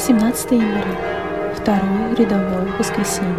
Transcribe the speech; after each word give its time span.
17 0.00 0.52
января, 0.52 0.96
второе 1.54 2.14
рядовое 2.16 2.72
воскресенье. 2.78 3.34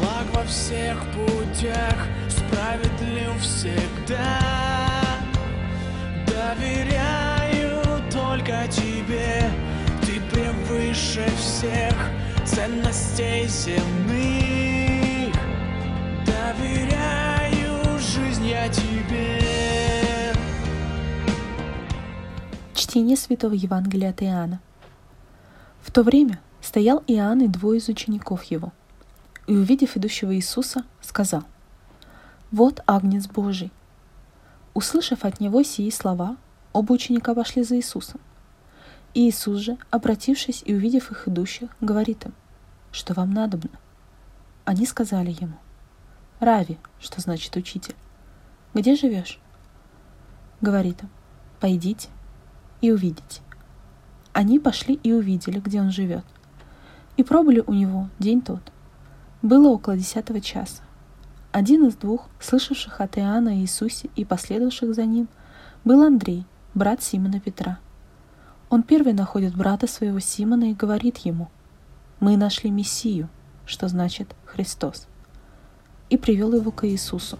Благ 0.00 0.26
во 0.34 0.42
всех 0.42 0.98
путях, 1.14 2.08
справедлив 2.28 3.40
всегда. 3.40 4.40
Доверяю 6.26 7.82
только 8.10 8.66
тебе, 8.68 9.48
ты 10.00 10.20
превыше 10.32 11.24
всех 11.36 11.94
ценностей 12.44 13.46
земных. 13.46 14.67
Чтение 22.98 23.16
Святого 23.16 23.52
Евангелия 23.52 24.10
от 24.10 24.24
Иоанна. 24.24 24.60
В 25.80 25.92
то 25.92 26.02
время 26.02 26.40
стоял 26.60 27.04
Иоанн 27.06 27.42
и 27.42 27.46
двое 27.46 27.78
из 27.78 27.88
учеников 27.88 28.42
его, 28.42 28.72
и, 29.46 29.54
увидев 29.54 29.96
идущего 29.96 30.34
Иисуса, 30.34 30.84
сказал, 31.00 31.44
«Вот 32.50 32.82
Агнец 32.88 33.28
Божий». 33.28 33.70
Услышав 34.74 35.24
от 35.24 35.38
него 35.38 35.62
сии 35.62 35.90
слова, 35.90 36.38
оба 36.72 36.92
ученика 36.92 37.36
пошли 37.36 37.62
за 37.62 37.76
Иисусом. 37.76 38.20
И 39.14 39.28
Иисус 39.28 39.60
же, 39.60 39.78
обратившись 39.92 40.64
и 40.66 40.74
увидев 40.74 41.12
их 41.12 41.28
идущих, 41.28 41.70
говорит 41.80 42.26
им, 42.26 42.34
«Что 42.90 43.14
вам 43.14 43.32
надобно?» 43.32 43.78
Они 44.64 44.84
сказали 44.84 45.36
ему, 45.40 45.54
«Рави», 46.40 46.78
что 46.98 47.20
значит 47.20 47.54
«учитель». 47.54 47.94
«Где 48.74 48.96
живешь?» 48.96 49.38
Говорит 50.60 51.04
им, 51.04 51.10
«Пойдите 51.60 52.08
и 52.80 52.90
увидите». 52.90 53.42
Они 54.32 54.58
пошли 54.58 54.94
и 55.02 55.12
увидели, 55.12 55.58
где 55.58 55.80
он 55.80 55.90
живет. 55.90 56.24
И 57.16 57.24
пробыли 57.24 57.62
у 57.66 57.72
него 57.72 58.08
день 58.18 58.40
тот. 58.40 58.60
Было 59.42 59.68
около 59.68 59.96
десятого 59.96 60.40
часа. 60.40 60.82
Один 61.50 61.86
из 61.86 61.96
двух, 61.96 62.28
слышавших 62.38 63.00
от 63.00 63.18
Иоанна 63.18 63.50
о 63.50 63.54
Иисусе 63.54 64.10
и 64.14 64.24
последовавших 64.24 64.94
за 64.94 65.06
ним, 65.06 65.28
был 65.84 66.02
Андрей, 66.02 66.46
брат 66.74 67.02
Симона 67.02 67.40
Петра. 67.40 67.78
Он 68.70 68.82
первый 68.82 69.12
находит 69.12 69.56
брата 69.56 69.86
своего 69.86 70.20
Симона 70.20 70.70
и 70.70 70.74
говорит 70.74 71.18
ему, 71.18 71.48
«Мы 72.20 72.36
нашли 72.36 72.70
Мессию», 72.70 73.28
что 73.64 73.88
значит 73.88 74.34
«Христос», 74.44 75.08
и 76.10 76.16
привел 76.16 76.54
его 76.54 76.70
к 76.70 76.86
Иисусу. 76.86 77.38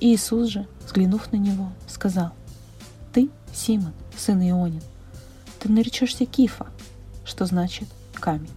Иисус 0.00 0.48
же, 0.48 0.66
взглянув 0.84 1.32
на 1.32 1.36
него, 1.36 1.70
сказал, 1.86 2.32
«Ты, 3.12 3.30
Симон, 3.54 3.92
сын 4.18 4.40
Ионин, 4.40 4.82
ты 5.60 5.70
наречешься 5.70 6.26
Кифа, 6.26 6.66
что 7.24 7.46
значит 7.46 7.88
камень. 8.14 8.50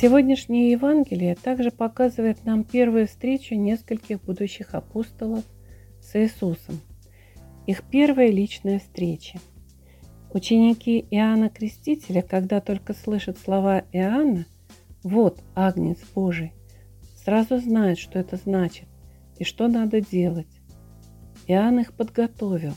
Сегодняшнее 0.00 0.70
Евангелие 0.70 1.34
также 1.34 1.72
показывает 1.72 2.44
нам 2.44 2.62
первую 2.62 3.08
встречу 3.08 3.56
нескольких 3.56 4.22
будущих 4.22 4.74
апостолов 4.74 5.42
с 6.00 6.14
Иисусом. 6.14 6.80
Их 7.66 7.82
первая 7.82 8.30
личная 8.30 8.78
встреча. 8.78 9.40
Ученики 10.34 11.06
Иоанна 11.10 11.48
Крестителя, 11.48 12.20
когда 12.20 12.60
только 12.60 12.92
слышат 12.92 13.38
слова 13.38 13.84
Иоанна 13.92 14.44
«Вот 15.02 15.42
Агнец 15.54 15.98
Божий», 16.14 16.52
сразу 17.24 17.58
знают, 17.58 17.98
что 17.98 18.18
это 18.18 18.36
значит 18.36 18.86
и 19.38 19.44
что 19.44 19.68
надо 19.68 20.02
делать. 20.02 20.60
Иоанн 21.46 21.80
их 21.80 21.94
подготовил. 21.94 22.74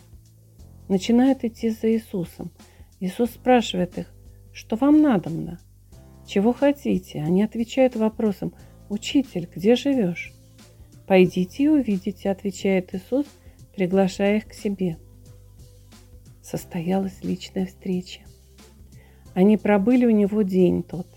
Начинают 0.88 1.44
идти 1.44 1.70
за 1.72 1.92
Иисусом. 1.94 2.52
Иисус 3.02 3.32
спрашивает 3.32 3.98
их, 3.98 4.14
что 4.54 4.78
вам 4.78 5.02
надобно? 5.02 5.60
Чего 6.26 6.54
хотите? 6.54 7.22
Они 7.22 7.44
отвечают 7.44 7.96
вопросом 7.98 8.54
«Учитель, 8.90 9.50
где 9.54 9.76
живешь?» 9.76 10.34
«Пойдите 11.08 11.64
и 11.64 11.68
увидите», 11.68 12.30
отвечает 12.30 12.94
Иисус, 12.94 13.26
приглашая 13.76 14.38
их 14.38 14.48
к 14.48 14.54
себе. 14.54 14.98
Состоялась 16.42 17.24
личная 17.24 17.66
встреча. 17.66 18.22
Они 19.34 19.58
пробыли 19.58 20.06
у 20.06 20.10
него 20.10 20.42
день 20.42 20.84
тот. 20.84 21.08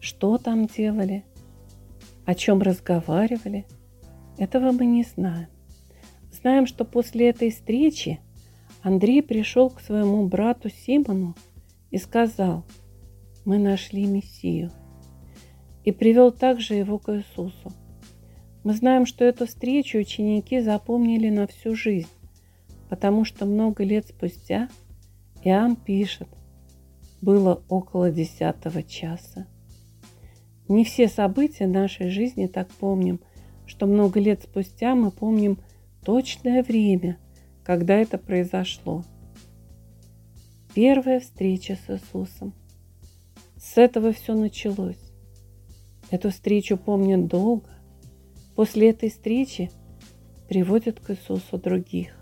Что 0.00 0.38
там 0.38 0.66
делали? 0.66 1.24
О 2.24 2.34
чем 2.34 2.62
разговаривали? 2.62 3.66
Этого 4.38 4.72
мы 4.72 4.86
не 4.86 5.02
знаем. 5.02 5.48
Знаем, 6.32 6.66
что 6.66 6.84
после 6.84 7.30
этой 7.30 7.50
встречи 7.50 8.20
Андрей 8.82 9.22
пришел 9.22 9.70
к 9.70 9.80
своему 9.80 10.26
брату 10.28 10.70
Симону 10.70 11.34
и 11.90 11.98
сказал– 11.98 12.64
мы 13.48 13.56
нашли 13.56 14.04
Мессию. 14.04 14.70
И 15.82 15.90
привел 15.90 16.32
также 16.32 16.74
его 16.74 16.98
к 16.98 17.16
Иисусу. 17.16 17.72
Мы 18.62 18.74
знаем, 18.74 19.06
что 19.06 19.24
эту 19.24 19.46
встречу 19.46 19.96
ученики 19.96 20.60
запомнили 20.60 21.30
на 21.30 21.46
всю 21.46 21.74
жизнь, 21.74 22.10
потому 22.88 23.24
что 23.24 23.46
много 23.46 23.84
лет 23.84 24.06
спустя 24.08 24.68
Иоанн 25.44 25.76
пишет, 25.76 26.28
было 27.20 27.62
около 27.68 28.10
десятого 28.10 28.82
часа. 28.82 29.46
Не 30.68 30.84
все 30.84 31.08
события 31.08 31.66
нашей 31.66 32.10
жизни 32.10 32.46
так 32.46 32.68
помним, 32.68 33.20
что 33.66 33.86
много 33.86 34.20
лет 34.20 34.42
спустя 34.42 34.94
мы 34.94 35.10
помним 35.10 35.58
точное 36.04 36.62
время, 36.62 37.18
когда 37.64 37.94
это 37.94 38.18
произошло. 38.18 39.04
Первая 40.74 41.20
встреча 41.20 41.76
с 41.86 41.90
Иисусом– 41.90 42.54
с 43.58 43.76
этого 43.76 44.12
все 44.12 44.34
началось. 44.34 45.12
Эту 46.10 46.30
встречу 46.30 46.76
помнят 46.76 47.26
долго. 47.26 47.68
После 48.54 48.90
этой 48.90 49.10
встречи 49.10 49.70
приводят 50.48 51.00
к 51.00 51.10
Иисусу 51.10 51.58
других. 51.58 52.17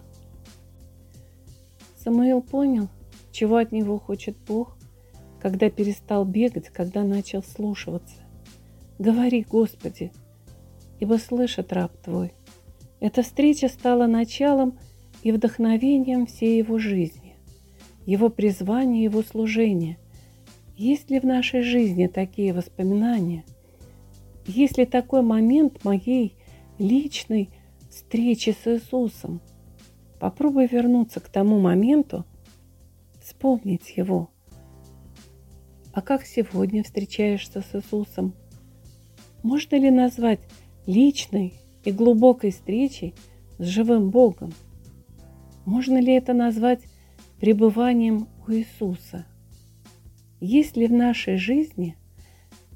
Самуил 2.07 2.41
понял, 2.41 2.89
чего 3.33 3.57
от 3.57 3.73
него 3.73 3.99
хочет 3.99 4.37
Бог, 4.47 4.79
когда 5.41 5.71
перестал 5.71 6.25
бегать, 6.25 6.69
когда 6.69 7.03
начал 7.03 7.43
слушаться. 7.43 8.15
Говори, 9.01 9.43
Господи, 9.43 10.13
ибо 11.01 11.15
слышит 11.19 11.73
раб 11.73 11.91
Твой. 12.05 12.33
Эта 13.01 13.25
встреча 13.25 13.67
стала 13.67 14.07
началом 14.07 14.79
и 15.25 15.33
вдохновением 15.33 16.27
всей 16.27 16.59
его 16.59 16.79
жизни, 16.79 17.35
его 18.07 18.29
призвания, 18.29 19.03
его 19.03 19.23
служения– 19.23 19.99
есть 20.77 21.11
ли 21.11 21.19
в 21.19 21.25
нашей 21.25 21.63
жизни 21.63 22.07
такие 22.07 22.53
воспоминания? 22.53 23.45
Есть 24.47 24.79
ли 24.79 24.85
такой 24.85 25.23
момент 25.23 25.83
моей 25.85 26.37
личной 26.79 27.51
встречи 27.91 28.55
с 28.63 28.71
Иисусом? 28.71 29.41
Попробуй 30.19 30.67
вернуться 30.67 31.21
к 31.21 31.29
тому 31.29 31.61
моменту, 31.61 32.25
вспомнить 33.23 33.97
его. 33.97 34.31
А 35.93 36.03
как 36.03 36.25
сегодня 36.25 36.83
встречаешься 36.83 37.63
с 37.63 37.75
Иисусом? 37.75 38.35
Можно 39.43 39.77
ли 39.77 39.91
назвать 39.91 40.41
личной 40.87 41.55
и 41.85 41.93
глубокой 41.93 42.51
встречей 42.51 43.15
с 43.59 43.65
живым 43.65 44.11
Богом? 44.11 44.53
Можно 45.65 46.01
ли 46.01 46.13
это 46.13 46.33
назвать 46.33 46.81
пребыванием 47.41 48.29
у 48.47 48.53
Иисуса– 48.53 49.27
есть 50.41 50.77
ли 50.77 50.87
в 50.87 50.93
нашей 50.93 51.39
жизни 51.39 51.97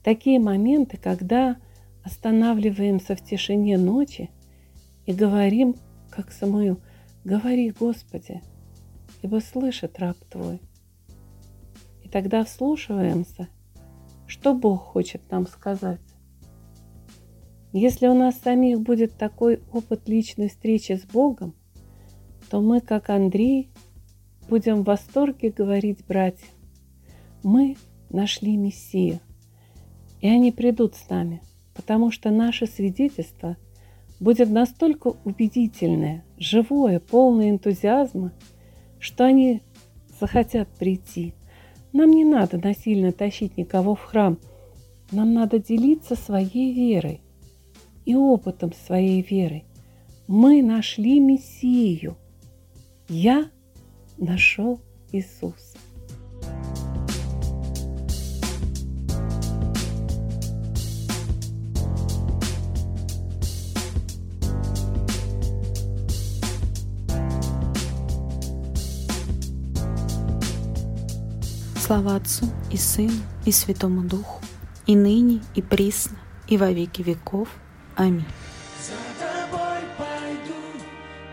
такие 0.02 0.40
моменты, 0.40 0.96
когда 0.96 1.58
останавливаемся 2.02 3.14
в 3.14 3.22
тишине 3.22 3.76
ночи 3.76 4.30
и 5.04 5.12
говорим, 5.12 5.76
как 6.10 6.32
Самуил, 6.32 6.80
говори, 7.24 7.70
Господи, 7.70 8.42
ибо 9.22 9.40
слышит 9.40 9.98
раб 9.98 10.16
Твой. 10.30 10.60
И 12.02 12.08
тогда 12.08 12.44
вслушиваемся, 12.44 13.48
что 14.26 14.54
Бог 14.54 14.82
хочет 14.82 15.30
нам 15.30 15.46
сказать. 15.46 16.00
Если 17.72 18.06
у 18.08 18.14
нас 18.14 18.38
самих 18.38 18.80
будет 18.80 19.16
такой 19.16 19.60
опыт 19.72 20.08
личной 20.08 20.48
встречи 20.48 20.92
с 20.92 21.04
Богом, 21.04 21.54
то 22.48 22.60
мы, 22.60 22.80
как 22.80 23.10
Андрей, 23.10 23.70
будем 24.48 24.82
в 24.82 24.86
восторге 24.86 25.50
говорить 25.50 26.04
братьям, 26.06 26.50
мы 27.44 27.76
нашли 28.08 28.56
Мессию, 28.56 29.20
и 30.20 30.28
они 30.28 30.50
придут 30.50 30.96
с 30.96 31.08
нами, 31.08 31.42
потому 31.74 32.10
что 32.10 32.30
наше 32.30 32.66
свидетельство 32.66 33.56
будет 34.20 34.50
настолько 34.50 35.14
убедительное, 35.24 36.24
живое, 36.38 37.00
полное 37.00 37.50
энтузиазма, 37.50 38.32
что 38.98 39.24
они 39.24 39.62
захотят 40.20 40.68
прийти. 40.68 41.34
Нам 41.92 42.10
не 42.10 42.24
надо 42.24 42.58
насильно 42.58 43.10
тащить 43.10 43.56
никого 43.56 43.94
в 43.94 44.02
храм. 44.02 44.38
Нам 45.10 45.32
надо 45.34 45.58
делиться 45.58 46.14
своей 46.14 46.72
верой 46.72 47.20
и 48.04 48.14
опытом 48.14 48.72
своей 48.72 49.22
веры. 49.22 49.64
Мы 50.28 50.62
нашли 50.62 51.18
Мессию. 51.18 52.16
Я 53.08 53.50
нашел 54.18 54.80
Иисуса. 55.10 55.69
Слава 71.90 72.14
Отцу 72.14 72.46
и 72.70 72.76
Сыну 72.76 73.20
и 73.44 73.50
Святому 73.50 74.02
Духу, 74.02 74.40
и 74.86 74.94
ныне, 74.94 75.42
и 75.56 75.60
присно, 75.60 76.16
и 76.46 76.56
во 76.56 76.70
веки 76.70 77.02
веков. 77.02 77.48
Аминь. 77.96 78.24
За 78.80 78.94
тобой 79.18 79.80
пойду, 79.98 80.62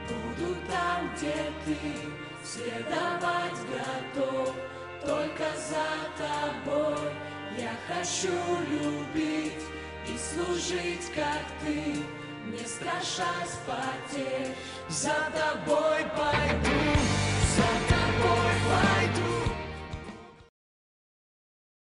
буду 0.08 0.56
там, 0.68 1.12
где 1.16 1.36
ты, 1.64 1.78
следовать 2.44 3.60
готов, 3.70 4.56
только 5.06 5.46
за 5.70 5.86
тобой 6.18 7.12
я 7.56 7.74
хочу 7.88 8.34
любить 8.72 9.62
и 10.08 10.18
служить, 10.18 11.12
как 11.14 11.46
ты, 11.62 11.98
не 12.50 12.66
страшась 12.66 13.60
потерь. 13.68 14.56
За 14.90 15.14
тобой 15.32 16.04
пойду, 16.16 16.80
за 17.56 17.94
тобой 17.94 18.54
пойду. 18.66 19.37